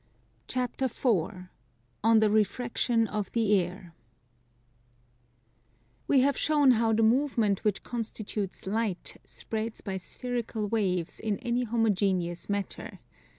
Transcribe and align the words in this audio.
CHAPTER 0.47 0.85
IV 0.85 1.49
ON 2.03 2.19
THE 2.21 2.31
REFRACTION 2.31 3.07
OF 3.07 3.31
THE 3.33 3.53
AIR 3.59 3.93
We 6.07 6.21
have 6.21 6.35
shown 6.35 6.71
how 6.71 6.91
the 6.91 7.03
movement 7.03 7.63
which 7.63 7.83
constitutes 7.83 8.65
light 8.65 9.17
spreads 9.25 9.81
by 9.81 9.97
spherical 9.97 10.67
waves 10.67 11.19
in 11.19 11.37
any 11.37 11.65
homogeneous 11.65 12.49
matter. 12.49 12.97